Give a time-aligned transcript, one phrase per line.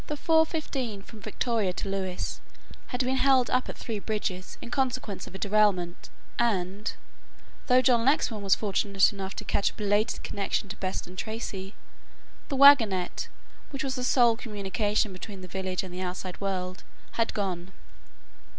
[0.07, 2.41] 15 from Victoria to Lewes
[2.87, 6.91] had been held up at Three Bridges in consequence of a derailment and,
[7.67, 11.75] though John Lexman was fortunate enough to catch a belated connection to Beston Tracey,
[12.49, 13.27] the wagonette
[13.69, 17.71] which was the sole communication between the village and the outside world had gone.